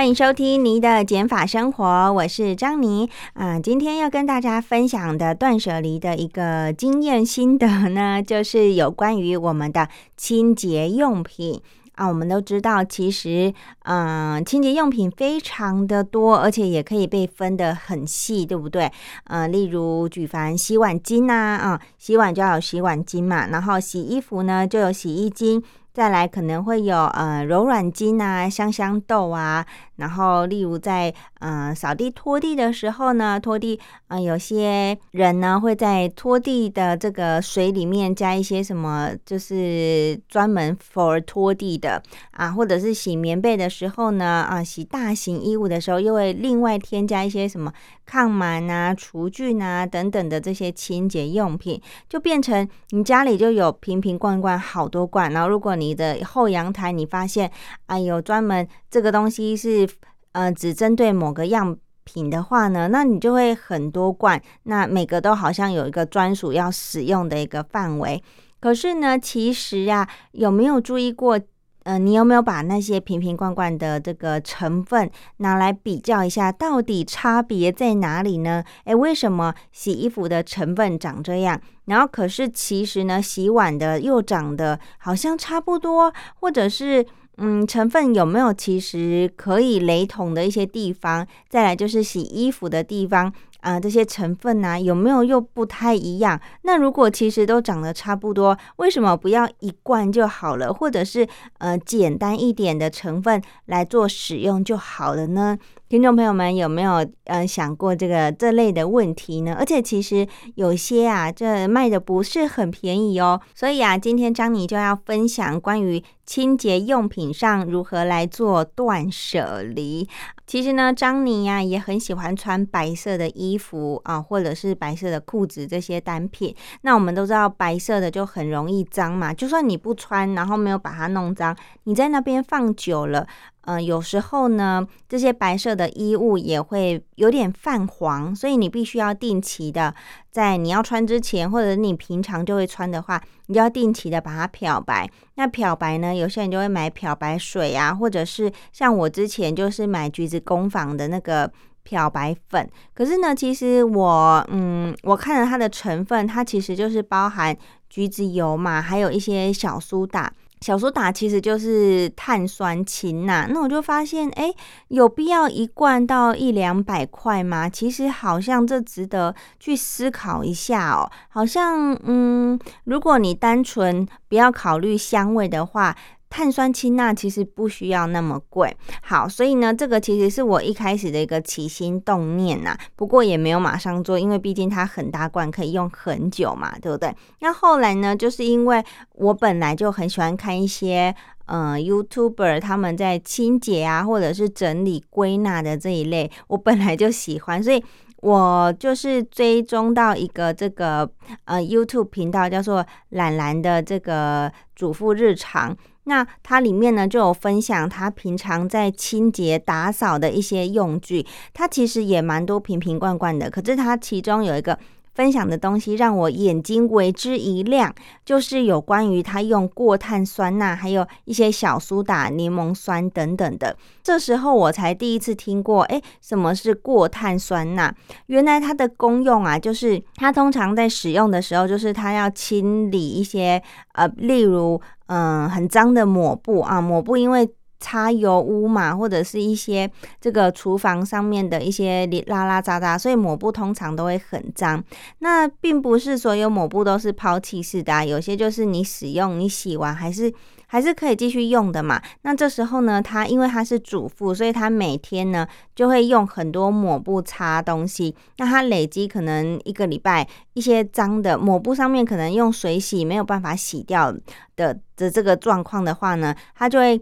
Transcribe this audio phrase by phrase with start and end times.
[0.00, 3.60] 欢迎收听你的减法生活，我是张妮啊。
[3.60, 9.86] 今天要跟大家分享的断舍离的一个经验心得呢， 就是有关于我们的
[10.16, 11.60] 清洁用品
[11.96, 12.08] 啊。
[12.08, 18.90] 我们都知道，其实嗯，清洁用品非常的多，而且也可以被分得很细，对不对？
[19.24, 25.62] 嗯，例如举凡洗碗巾呐，啊，洗碗就要有洗碗巾嘛，然后洗衣服呢就有洗衣巾。
[25.92, 29.66] 再来可能会有呃柔软巾啊、香香豆啊，
[30.00, 47.72] 然后例如在呃扫地拖地的时候呢，拖地呃有些人呢会在拖地的这个水里面加一些什么，就是专门 for 拖地的啊，或者是洗棉被的时候呢啊，洗大型衣物的时候又会另外添加一些什么
[48.06, 57.50] 抗螨啊、除菌啊等等的这些清洁用品，就变成你家里就有瓶瓶罐罐好多罐，然后如果你的后阳台，你发现，
[57.86, 59.88] 哎呦，专门这个东西是，
[60.32, 68.22] 呃，只针对某个样品的话呢，那你就会很多罐，那每个都好像有一个专属要使用的一个范围。
[68.60, 71.40] 可是呢，其实啊，有没有注意过？
[71.84, 78.62] 呃，你有没有把那些瓶瓶罐罐的这个成分拿来比较一下，到底差别在哪里呢？
[78.84, 87.04] 诶，为什么洗衣服的成分长这样，然后可是其实呢，洗碗的又长得好像差不多，或者是
[87.42, 91.26] 嗯，成分有没有其实可以雷同的一些地方？
[91.48, 93.32] 再来就是洗衣服的地方。
[93.60, 96.40] 啊，这些成分呢，有没有又不太一样？
[96.62, 100.72] 那如果其实都长得差不多，为什么不要一罐就好了？
[100.72, 105.58] 或者是呃简单一点的成分来做使用就好了呢？
[105.90, 109.56] 听众朋友们有没有呃想过这个这类的问题呢？
[109.58, 110.24] 而且其实
[110.54, 113.40] 有些啊，这卖的不是很便宜哦。
[113.56, 120.08] 所以啊，今天张妮就要分享关于清洁用品上如何来做断舍离。
[120.46, 126.54] 其实呢，张妮呀也很喜欢穿白色的衣服啊，或者是白色的裤子这些单品。
[126.82, 133.26] 那我们都知道白色的就很容易脏嘛，就算你不穿，然后没有把它弄脏，你在那边放久了。
[133.62, 139.94] 嗯，有时候呢，这些白色的衣物也会有点泛黄，所以你必须要定期的，
[140.30, 145.08] 在你要穿之前，或者你平常就会穿的话，你就要定期的把它漂白。
[145.34, 152.68] 那漂白呢，有些人就会买漂白水啊，或者是像我之前就是买橘子工坊的那个漂白粉。
[152.94, 157.56] 可是呢，其实我嗯，我看了它的成分，它其实就是包含
[157.90, 160.32] 橘子油嘛，还有一些小苏打。
[160.60, 164.52] 小苏打其实就是碳酸氢钠，那我就发现，哎，
[164.88, 167.68] 有必要一罐到一两百块吗？
[167.68, 171.10] 其实好像这值得去思考一下哦。
[171.30, 175.96] 好像，嗯，如果你单纯不要考虑香味的话。
[176.30, 187.12] 碳酸氢钠其实不需要那么贵，好，所以呢，这个其实是我一开始的一个起心动念呐，不过也没有马上做，因为毕竟它很大罐，可以用很久嘛，对不对？
[187.40, 188.82] 那后来呢，就是因为
[189.16, 191.12] 我本来就很喜欢看一些
[191.46, 197.82] 呃 YouTuber 他们在清洁啊，或者是整理归纳的这一类，我本来就喜欢，所以
[198.18, 201.10] 我就是追踪到一个这个
[201.46, 205.76] 呃 YouTube 频道，叫做懒懒的这个主妇日常。
[206.04, 214.78] 那它里面呢就有分享他平常在清洁打扫的一些用具，它其实也蛮多瓶瓶罐罐的，可是它其中有一个。
[215.20, 217.94] 分享的东西让我眼睛为之一亮，
[218.24, 223.76] 就是有关于他用过碳酸钠，还有一些小苏打、柠檬酸等等的。
[224.02, 227.94] 这时候我才第一次听过，哎，什么是过碳酸钠？
[228.28, 233.62] 原来它的功用啊，就是它通常在使用的时候，就是它要清理一些
[233.92, 237.46] 呃，例如嗯，很脏的抹布啊，抹布因为。
[237.80, 239.90] 擦油污嘛，或者是一些
[240.20, 244.84] 这个厨房上面的一些里拉拉杂杂，所以抹布通常都会很脏。
[245.20, 250.32] 那并不是所有抹布都是抛弃式的，啊有些就是你使用、你洗完还是
[250.66, 252.00] 还是可以继续用的嘛。
[252.22, 258.14] 那这时候呢，他因为他是主妇，所以他每天呢就会用很多抹布擦东西。
[258.36, 264.12] 那他累积可能一个礼拜一些脏的抹布上面可能用水洗没有办法洗掉
[264.56, 267.00] 的的这个状况的话呢，他就会。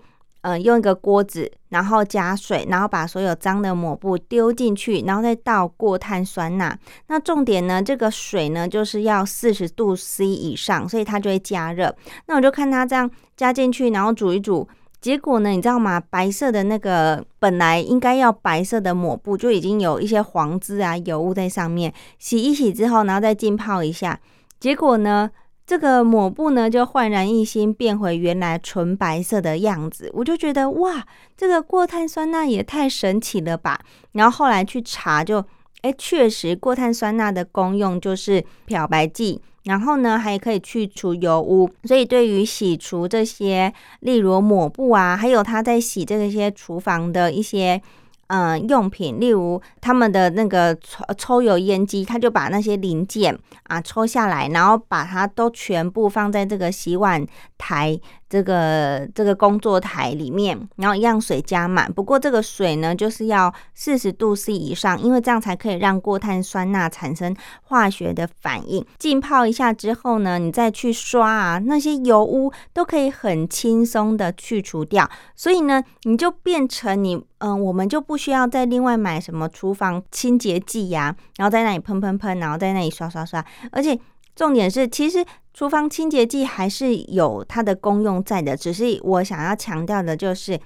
[0.48, 6.74] 呃，用一个锅子，然后加水，然后把所有脏的抹布丢进去，然后再倒过碳酸钠。
[7.08, 11.94] 那重点呢，这个水呢就是要四十度 C 以上，所以它就会加热。
[12.28, 14.66] 那我就看它这样加进去，然后煮一煮，
[15.02, 16.00] 结果呢，你知道吗？
[16.08, 21.92] 白色的那个本来应该要白色的抹布，就已经有一些黄渍啊、油污在上面。
[22.18, 24.18] 洗一洗之后，然后再浸泡一下，
[24.58, 25.30] 结果呢？
[25.68, 30.10] 这个抹布呢，就焕然一新，变回原来纯白色的样子。
[30.14, 31.06] 我就觉得哇，
[31.36, 33.78] 这个过碳酸钠也太神奇了吧！
[34.12, 35.44] 然后后来去查，就
[35.82, 41.68] 哎，确实过碳酸钠的功用就是漂白剂，然后呢还可以去除油污。
[41.84, 43.70] 所以对于洗除这些，
[44.00, 47.82] 例如抹布啊，还有它在洗这些厨房的一些。
[48.28, 57.26] 嗯，用品，例如他们的那个抽抽油烟机，他就把那些零件啊抽下来，然后把它都全部放在这个洗碗
[57.56, 57.98] 台。
[58.28, 61.90] 这个这个工作台里面，然后一样水加满。
[61.92, 68.84] 不过这个水呢，就是要四十度 C 以上，因为这样才可以让过碳酸钠产生化学的反应。
[68.98, 75.08] 浸泡一下之后呢，你再去刷啊，那些油污都可以很轻松的去除掉。
[75.34, 83.42] 所以呢，你就变成你嗯，我们就不需要再另外买什么厨房清洁剂呀，然后在那里喷喷喷，然后在那里刷刷刷，
[83.72, 83.98] 而且。
[84.38, 90.56] 重点是，其实厨房清洁剂还是有它的功用在的，只是我想要强调的就是，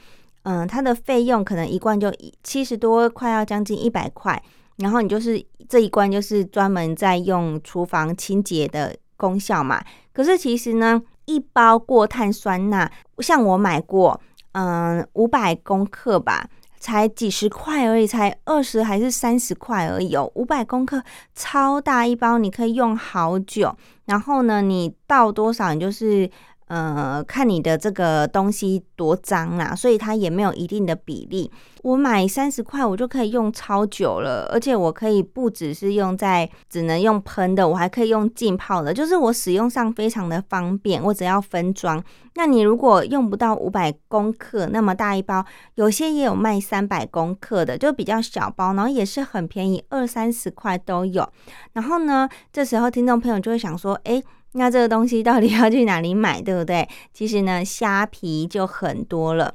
[0.42, 4.40] 嗯，它的费用可能一罐就七十多，快要将近一百块，
[4.76, 9.82] 然后你就是这一罐就是专门在用厨房清洁的功效嘛。
[10.12, 14.20] 可是其实呢，一包过碳酸钠，像我买过，
[14.52, 16.46] 嗯，五百公克吧。
[16.82, 20.28] 才几十块而已，才二十还是三十块而已哦。
[20.34, 21.00] 五百公克，
[21.32, 23.72] 超大一包，你可以用好久。
[24.06, 26.28] 然后呢，你倒多少，你就是。
[26.72, 31.52] 呃，看你的这个东西多脏啦，所以它也没有一定的比例。
[31.82, 41.02] 我买三十块，我就可以用超久了，而且我可以不只是用在只能用喷的，我还可以用浸泡的，就是我使用上非常的方便。
[41.02, 42.02] 我只要分装。
[42.36, 51.28] 那你如果用不到五百公克那么大一包，有些也有卖三百公克的，就比较小包，然后也是很便宜，二三十块都有。
[51.74, 54.22] 然后呢，这时候听众朋友就会想说，哎。
[54.54, 56.88] 那这个东西到底要去哪里买，对不对？
[57.12, 59.54] 其实呢，虾皮就很多了。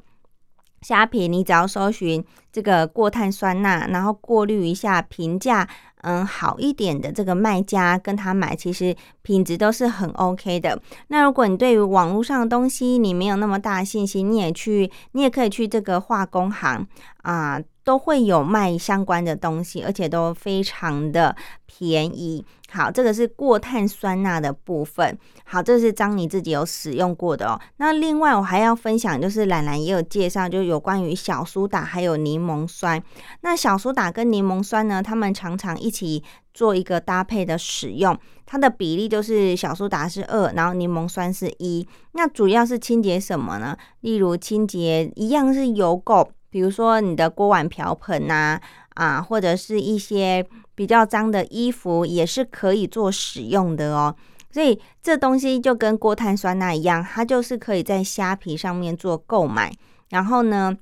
[0.82, 5.68] 虾皮你只要搜寻这个过碳酸钠，然后过滤一下，评价
[6.02, 10.82] 嗯好一点的这个卖家跟他买，其实品质都是很 OK 的。
[11.08, 16.88] 那如果你对于网络上的东西你没有那么大信心，你也去，你也可以去这个化工行
[17.24, 17.62] 啊。
[17.88, 21.34] 都会有卖相关的东西，而且都非常的
[21.66, 22.44] 便宜。
[22.70, 25.18] 好，这个是过碳酸钠的部分。
[25.46, 27.58] 好，这是张你自己有使用过的哦。
[27.78, 33.02] 那另外我还要分享，就是兰兰也有介绍，就有关于小苏打还有柠柠檬酸。
[33.42, 36.24] 那小苏打跟柠檬酸呢，他们常常一起
[36.54, 41.88] 做一个搭配的使用，它的比例就是小苏打是二，然后柠檬酸是一。
[42.12, 43.76] 那主要是清洁什么呢？
[44.02, 46.28] 例如清洁一样是油垢。
[46.50, 48.60] 比如说你的锅碗瓢盆呐，
[48.96, 50.44] 啊，或者是一些
[50.76, 54.16] 比较脏的衣服，也是可以做使用的哦。
[54.50, 59.72] 所以这东西就跟过碳酸钠一样，它就是可以在虾皮上面做购买。
[60.10, 60.76] 然后呢，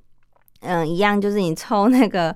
[0.66, 2.36] 嗯，一样就是你抽那个。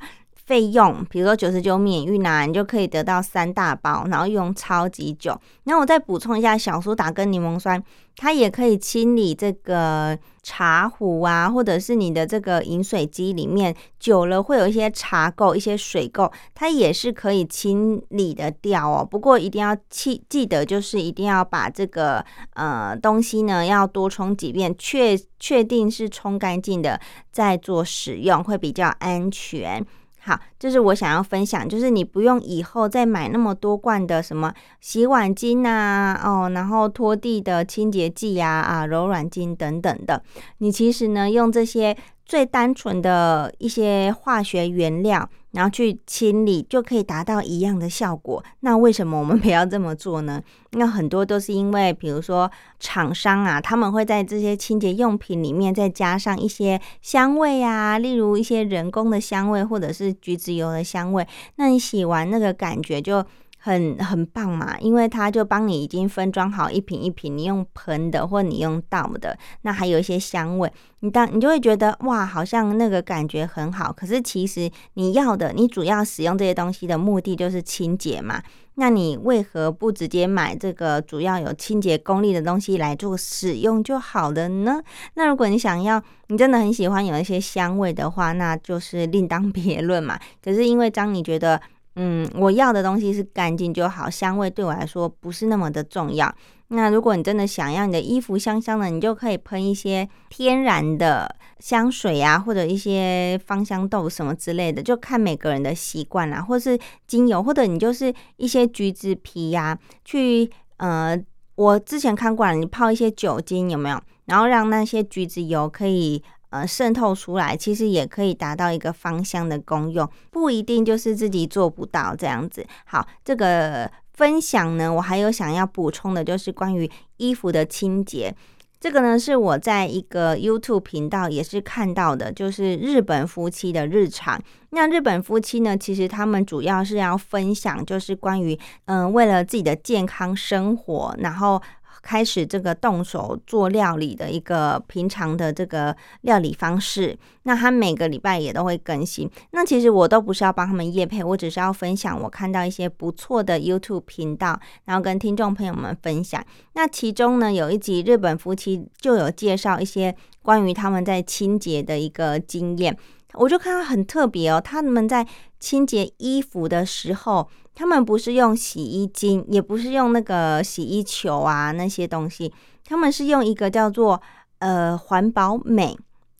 [0.49, 5.39] 费用，比如说九十九免运啊，你就可以得到三大包，然后用超级久。
[5.65, 7.79] 然后我再补充一下，小苏打跟柠檬酸，
[8.15, 19.05] 它也可以清理这个茶壶啊，或者是你的这个饮水机里面久了会有一些茶垢、一些水垢，它也是可以清理的掉哦。
[19.05, 22.25] 不过一定要记记得，就是一定要把这个
[22.55, 26.99] 呃东西呢要多冲几遍，确确定是冲干净的
[27.31, 29.85] 再做使用，会比较安全。
[30.29, 40.21] 好，就是我想要分享，就是你不用以后再买那么多罐的什么洗碗巾呐，哦，然后拖地的清洁剂呀，啊，柔软巾等等的，
[40.59, 41.97] 你其实呢用这些。
[42.29, 48.43] 最单纯的一些化学原料，然后去清理就可以达到一样的效果。
[48.59, 50.39] 那为什么我们不要这么做呢？
[50.77, 61.27] 那很多都是因为，比如说厂商啊，他们会在这些清洁用品里面再加上一些香味啊，例如一些人工的香味，或者是橘子油的香味。
[61.55, 63.25] 那你洗完那个感觉就
[63.61, 73.91] 很很棒嘛，因为它就帮你已经分装好一瓶一瓶，你用喷的或你用倒的，那还有一些香味，你当你就会觉得哇，好像那个感觉很好。
[73.91, 78.41] 可是其实你要的，你主要使用这些东西的目的就是清洁嘛。
[78.75, 84.81] 那你为何不直接买这个主要有清洁功力的东西来做使用就好了呢？
[85.15, 90.17] 那如果你想要，你真的很喜欢有一些香味的话，那就是另当别论嘛。
[90.41, 91.59] 可是因为当你觉得。
[91.95, 96.33] 嗯，我要的东西是干净就好，香味对我来说不是那么的重要。
[96.69, 111.19] 那如果你真的想要你的衣服香香的，你就可以喷一些天然的香水啊，或者一些芳香豆什么之类的，就看每个人的习惯啦，或是精油，或者你就是一些橘子皮呀，去呃，
[111.55, 113.99] 我之前看过了，你泡一些酒精有没有？
[114.25, 116.23] 然后让那些橘子油可以。
[116.51, 122.65] 呃，渗透出来其实也可以达到一个芳香的功用，不一定就是自己做不到这样子。
[122.85, 128.35] 好，这个分享呢，我还有想要补充的，就是关于衣服的清洁。
[128.79, 134.41] 这个呢，是我在一个 YouTube 频道也是看到的，就是日本夫妻的日常。
[134.71, 141.61] 那日本夫妻呢，其实他们主要是要分享，就是关于嗯，为了自己的健康生活，然后。
[142.01, 149.29] 开始这个动手做料理的一个平常的这个料理方式，那他每个礼拜也都会更新。
[149.51, 156.43] 那其实我都不是要帮他们夜配，我只是要分享我看到一些不错的 YouTube 频道，然后跟听众朋友们分享。
[156.73, 162.97] 那其中呢，有一集日本夫妻就有介绍一些关于他们在清洁的一个经验，
[163.33, 165.27] 我就看到很特别哦，他们在
[165.59, 167.49] 清洁衣服的时候。
[167.79, 174.21] 他们不是用洗衣巾，也不是用那个洗衣球啊那些东西，他们是用一个叫做
[174.57, 175.97] 呃环保美，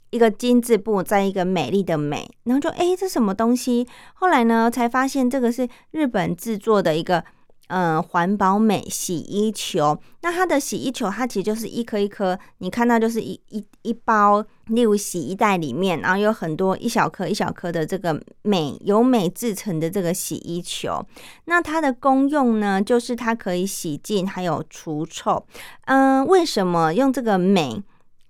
[0.10, 3.88] 一个金字布在一个美丽的美，然后就哎这什么东西？
[4.16, 7.24] 后来呢才发现这个是日本制作的一个。
[7.70, 21.06] 嗯，环保美洗衣球，那它的洗衣球，它其实就是一颗一颗，你看到就是一一一包，例如洗衣袋里面，然后有很多一小颗一小颗的这个美由美制成的这个洗衣球。
[21.46, 25.46] 那它的功用呢，就是它可以洗净还有除臭。
[25.86, 27.84] 嗯，为什么用这个美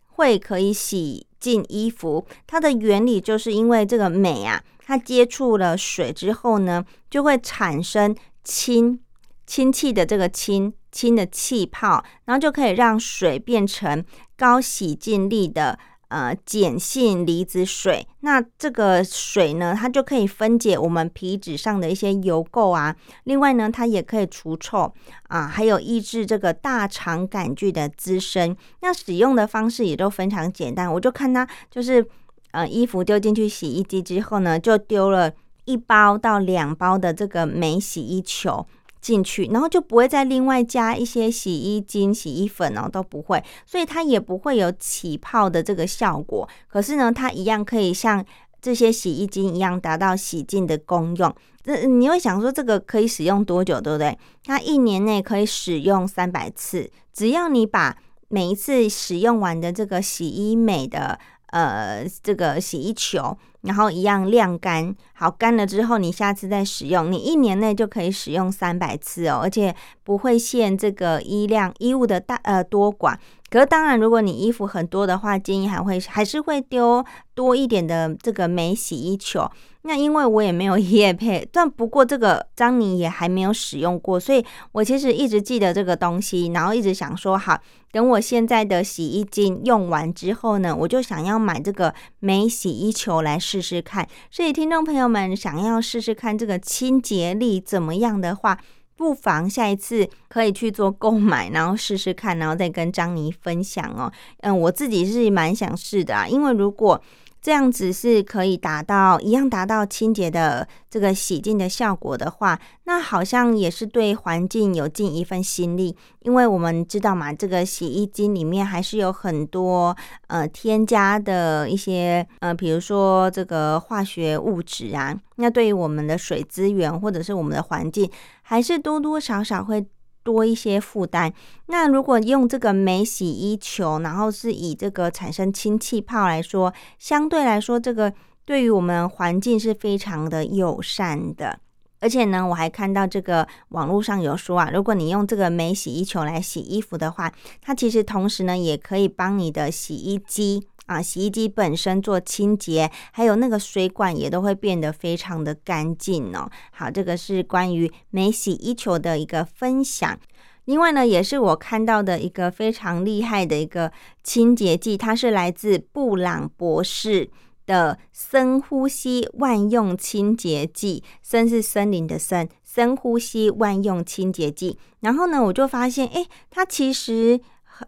[0.08, 2.26] 会可以洗净衣服？
[2.46, 9.00] 它的原理就是因为这个美啊，它接触了水之后呢，就会产生氢。
[9.50, 14.06] 氢气的这个氢氢的气泡，然后就可以让水变成
[14.38, 15.80] 高洗净力的
[16.10, 18.08] 呃碱性离子水。
[18.20, 22.96] 那这个水呢，它就可以分解我们皮脂上的一些油垢啊。
[23.24, 24.94] 另外呢，它也可以除臭
[25.30, 28.56] 啊，还有抑制这个大肠杆菌的滋生。
[28.82, 32.06] 那使用的方式也都非常简单，我就看它就是
[32.52, 35.32] 呃衣服丢进去洗衣机之后呢，就丢了
[35.66, 38.68] 一包到两包的这个镁洗衣球。
[39.02, 46.48] 进去，然后就不会再另外加一些洗衣精、洗衣粉哦，都不会，所以它也不会有起泡的这个效果。
[46.68, 48.24] 可是呢，它一样可以像
[48.62, 51.34] 这些洗衣精一样达到洗净的功用。
[51.64, 54.18] 这你会想说，这个可以使用多久，对不对？
[54.44, 63.38] 它一年内可以使用三百次，只要你把每一次使用完的这个洗衣美的呃这个洗衣球。
[63.62, 73.18] 然后一样晾干，好干了之后，你下次再使用，你一年内就可以使用三百次哦，而且不会限这个衣量衣物的大呃多寡。
[73.50, 77.04] 可是当然，如果你衣服很多的话，建议还会 还是会丢
[77.34, 79.50] 多一点的这个美洗衣球。
[79.84, 87.58] 那因为我也没有液配，但不过这个张妮也还没有使用过，所以我其实一直记得这个东西，然后一直想说，好，
[87.94, 94.06] 等我现在的洗衣精用完之后呢，我就想要买这个美洗衣球来试试看。
[94.30, 98.60] 所以听众朋友们想要试试看这个清洁力怎么样的话，
[99.00, 104.12] 不妨下一次可以去做购买，然后试试看，然后再跟张妮分享哦。
[104.42, 107.02] 嗯，我自己是蛮想试的啊，因为如果
[107.42, 115.96] 这样子是可以达到一样达到清洁的这个洗净的效果的话，那好像也是对环境有尽一份心力。
[116.22, 119.96] 因为我们知道嘛，这个洗衣机里面还是有很多
[120.28, 128.10] 呃添加的一些呃，比如说这个化学物质啊，那对于我们的水资源或者是我们的环境，
[128.42, 129.86] 还是多多少少会。
[130.32, 131.34] 多一些负担。
[131.66, 138.14] 那如果用这个美洗衣球，然后是以这个产生氢气泡来说，相对来说，这个
[138.46, 141.60] 对于我们环境是非常的友善的。
[142.00, 156.50] 而且呢，我还看到这个网络上有说啊，如果你用这个美洗衣球来洗衣服的话，它其实同时呢也可以帮你的洗衣机啊，洗衣机本身做清洁，还有那个水管也都会变得非常的干净哦。
[156.72, 160.20] 好，这个是关于美洗衣球的一个分享。
[160.66, 163.92] 另外呢，也是我看到的一个非常厉害的一个
[164.24, 167.30] 清洁剂，它是来自布朗博士
[167.68, 171.04] 的深呼吸万用清洁剂。
[171.22, 174.80] 森是森林的森，深呼吸万用清洁剂。
[175.02, 177.40] 然后呢，我就发现，哎，它其实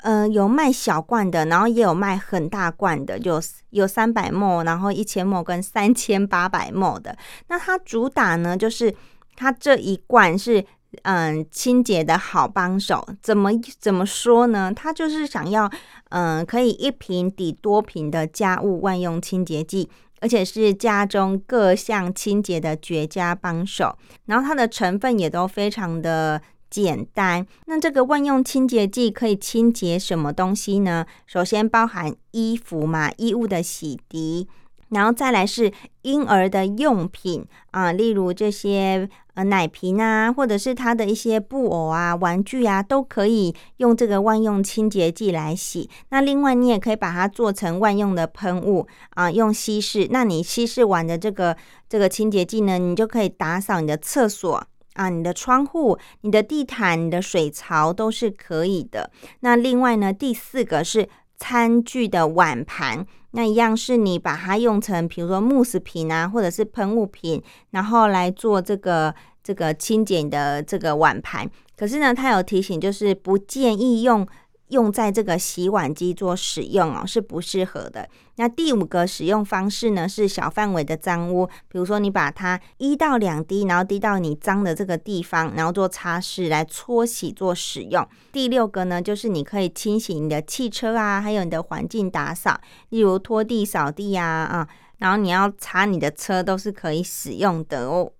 [0.01, 7.15] 呃有卖小罐的，然后也有卖很大罐的，有有三百沫，然后一千沫跟三千八百沫的。
[7.48, 8.93] 那它主打呢，就是
[9.36, 10.65] 它这一罐是。
[11.03, 14.74] 嗯，清洁的好帮手，怎么怎么说呢？
[14.75, 15.71] 它就是想要，
[16.10, 23.98] 嗯，可以一瓶抵多瓶的家务万用清洁剂，而且是家中各项清洁的绝佳帮手。
[24.25, 27.45] 然后它的成分也都非常的简单。
[27.67, 31.05] 那这个万用清洁剂可以清洁什么东西呢？
[31.27, 34.47] 首先包含衣服嘛，衣物的洗涤。
[34.89, 45.89] 然后再来是婴儿的用品啊，例如这些呃奶瓶啊，或者是他的一些布偶啊、玩具啊，都可以用这个万用清洁剂来洗。
[46.09, 50.07] 那另外你也可以把它做成万用的喷雾啊，用稀释。
[50.11, 51.55] 那你稀释完的这个
[51.87, 54.61] 这个清洁剂呢，你就可以打扫你的厕所
[54.93, 59.10] 啊、你的窗户、你的地毯、你的水槽都是可以的。
[59.39, 61.07] 那另外呢，第四个是
[61.38, 63.05] 餐具的碗盘。
[63.31, 71.50] 那一样是你把它用成，比如说慕斯瓶啊，或者是喷雾品，然后来做这个这个清洁的这个碗盘。
[71.77, 74.27] 可是呢，它有提醒，就是不建议用。
[74.71, 78.09] 用在这个洗碗机做使用哦，是不适合的。
[78.37, 88.07] 那第五个使用方式呢，是小范围的脏污，比如说你把它一到两滴，然后滴到你脏的这个地方，然后做擦拭来搓洗做使用。
[88.31, 92.59] 第六个呢，就是你可以清洗你的汽车啊，还有你的环境打扫，
[92.89, 98.11] 例如拖地、扫地啊啊，然后你要擦你的车都是可以使用的哦。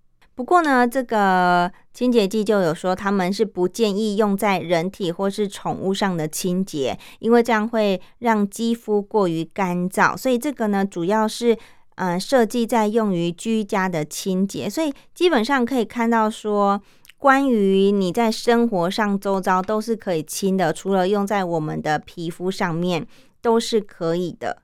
[0.42, 10.18] 不过呢，这个清洁剂就有说，他们是不建议用在人体或是宠物上的清洁，因为这样会让肌肤过于干燥。
[10.18, 11.56] 所以这个呢，主要是
[11.94, 14.68] 嗯设计在用于居家的清洁。
[14.68, 16.82] 所以基本上可以看到说，
[17.20, 23.06] 关于你在生活上周遭都是可以清的，除了用在我们的皮肤上面
[23.44, 24.64] 都是可以的。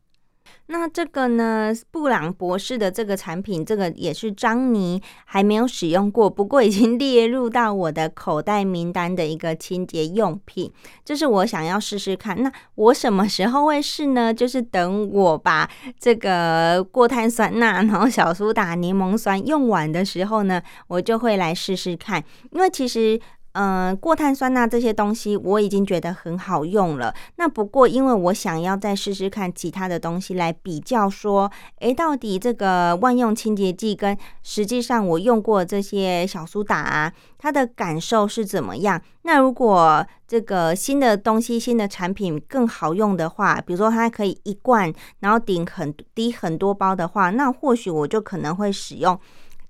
[0.69, 10.71] 那这个呢，布朗博士的这个产品，这个也是张妮还没有使用过，不过已经列入到我的口袋名单的一个清洁用品，
[11.05, 12.43] 这是我想要试试看。
[12.43, 14.33] 那我什么时候会试呢？
[14.33, 23.17] 就是等我把这个过碳酸钠，然后小苏打、柠檬酸用完的时候呢，我就会来试试看，因为其实。
[23.59, 27.11] 嗯，过碳酸钠这些东西我已经觉得很好用了。
[27.37, 39.01] 那不过，因为我想要再试试看其他的东西来比较，说，诶，到底这个万用清洁剂跟实际上我用过这些小苏打啊，它的感受是怎么样？
[39.23, 49.19] 那如果这个新的东西、新的产品更好用的话，比如说它可以一罐，然后顶很低很多包的话，那或许我就可能会使用。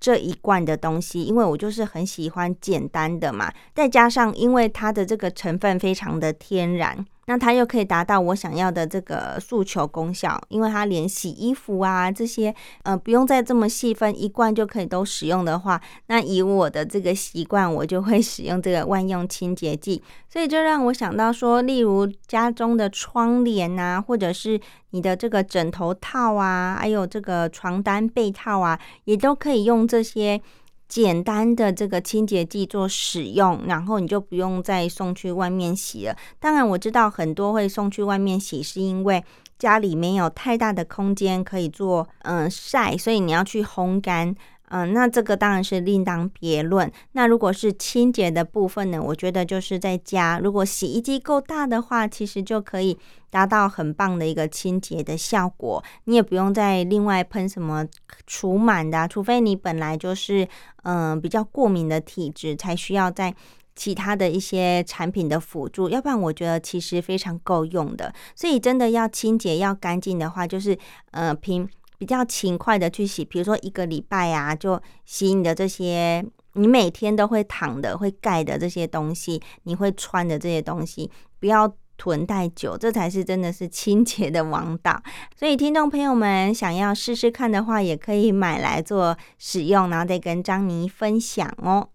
[0.00, 7.04] 这一罐的东西，因为我就是很喜欢简单的嘛，再加上因为它的这个成分非常的天然。
[7.28, 20.02] 那它又可以达到我想要的这个诉求功效，因为它连洗衣服啊这些，呃，不用再这么细分，一罐就可以都使用的话，那以我的这个习惯，我就会使用这个万用清洁剂。
[20.26, 24.58] 所以就让我想到说，例如家中的窗帘啊，或者是
[24.92, 30.40] 你的这个枕头套啊，还有这个床单被套啊，也都可以用这些。
[30.88, 36.16] 简单的这个清洁剂做使用，然后你就不用再送去外面洗了。
[36.40, 39.22] 当然，我知道很多会送去外面洗，是因为
[39.58, 44.34] 家里没有太大的空间可以做嗯晒，所以你要去烘干。
[44.70, 46.90] 嗯，那这个当然是另当别论。
[47.12, 49.02] 那如果是清洁的部分呢？
[49.02, 52.98] 我觉得就是在家，如果洗衣机够大的话，其实就可以
[53.30, 55.82] 达到很棒的一个清洁的效果。
[56.04, 57.86] 你也不用再另外喷什么
[58.26, 60.46] 除螨的，除非你本来就是
[60.82, 63.34] 嗯比较过敏的体质，才需要在
[63.74, 65.88] 其他的一些产品的辅助。
[65.88, 68.12] 要不然，我觉得其实非常够用的。
[68.34, 70.78] 所以真的要清洁要干净的话，就是
[71.12, 71.68] 呃平。
[71.98, 85.02] 比较勤快的去洗，比如说一个礼拜啊，就洗你的这些你每天都会躺的、会盖的这些东西，你会穿的这些东西，不要囤太久，这才是真的是清洁的王道。
[85.36, 91.88] 所以听众朋友们想要试试看的话，也可以买来做使用，然后再跟张妮分享哦。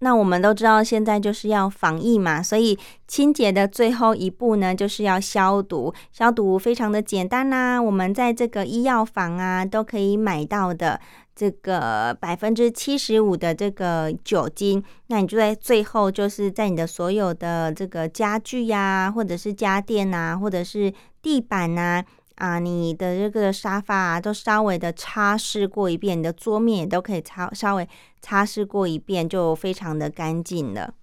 [0.00, 5.92] 那我们都知道，现在就是要防疫嘛，所以清洁的最后一步呢，就是要消毒。
[6.12, 11.00] 消毒非常的简单呐，我们在这个医药房啊都可以买到的
[11.34, 14.82] 这个百分之七十五的这个酒精。
[15.08, 22.04] 那你就在最后，就是在你的所有的这个家具呀，或者是家电呐，或者是地板呐。
[22.38, 27.88] 啊，你的这个沙发啊，都稍微的擦拭过一遍，你的桌面也都可以擦稍微
[28.20, 30.94] 擦拭过一遍，就非常的干净了。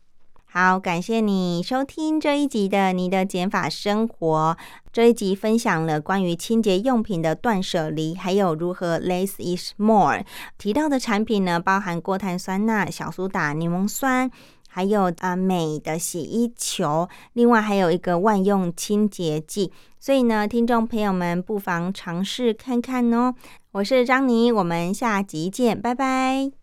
[0.45, 4.55] 好，感谢你收听这一集的《你的减法生活》。
[4.93, 10.23] 这一集分享了关于清洁用品的断舍离，还有如何 less is more。
[10.57, 14.31] 提到的产品呢，包含过碳酸钠、小苏打、柠檬酸。
[14.75, 23.33] 还有啊，美的洗衣球，另外还有一个万用清洁剂，所以呢，听众朋友们不妨尝试看看哦。
[23.71, 26.55] 我是张妮，我们下集见，拜拜。